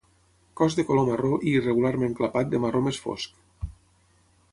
Cos 0.59 0.77
de 0.77 0.85
color 0.87 1.05
marró 1.09 1.29
i 1.49 1.53
irregularment 1.59 2.15
clapat 2.21 2.49
de 2.55 2.63
marró 2.65 2.81
més 2.87 2.99
fosc. 3.05 3.69